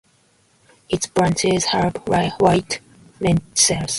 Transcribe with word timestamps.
Its 0.89 1.05
branches 1.05 1.65
have 1.65 1.95
white 2.07 2.79
lenticels. 3.19 3.89